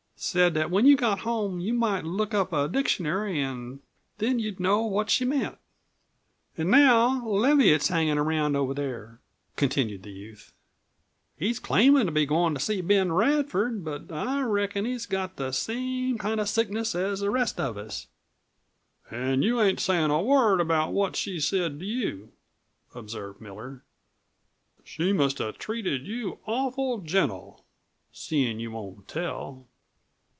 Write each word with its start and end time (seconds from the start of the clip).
Said 0.23 0.53
that 0.53 0.69
when 0.69 0.85
you 0.85 0.95
got 0.95 1.21
home 1.21 1.59
you 1.59 1.73
might 1.73 2.03
look 2.05 2.31
up 2.31 2.53
a 2.53 2.67
dictionary 2.67 3.39
an' 3.41 3.79
then 4.19 4.37
you'd 4.37 4.59
know 4.59 4.83
what 4.85 5.09
she 5.09 5.25
meant. 5.25 5.57
"An' 6.55 6.69
now 6.69 7.25
Leviatt's 7.27 7.87
hangin' 7.87 8.19
around 8.19 8.55
over 8.55 8.75
there," 8.75 9.19
continued 9.55 10.03
the 10.03 10.11
youth. 10.11 10.53
"He's 11.39 11.59
claimin' 11.59 12.05
to 12.05 12.11
be 12.11 12.27
goin' 12.27 12.53
to 12.53 12.59
see 12.59 12.81
Ben 12.81 13.11
Radford, 13.11 13.83
but 13.83 14.11
I 14.11 14.43
reckon 14.43 14.85
he's 14.85 15.07
got 15.07 15.37
the 15.37 15.51
same 15.51 16.19
kind 16.19 16.39
of 16.39 16.47
sickness 16.47 16.93
as 16.93 17.21
the 17.21 17.31
rest 17.31 17.59
of 17.59 17.75
us." 17.75 18.05
"An' 19.09 19.41
you 19.41 19.59
ain't 19.59 19.79
sayin' 19.79 20.11
a 20.11 20.21
word 20.21 20.61
about 20.61 20.93
what 20.93 21.15
she 21.15 21.39
said 21.39 21.79
to 21.79 21.85
you," 21.87 22.31
observed 22.93 23.41
Miller. 23.41 23.81
"She 24.83 25.13
must 25.13 25.39
have 25.39 25.57
treated 25.57 26.05
you 26.05 26.37
awful 26.45 26.99
gentle, 26.99 27.65
seein' 28.11 28.59
you 28.59 28.69
won't 28.69 29.07
tell." 29.07 29.65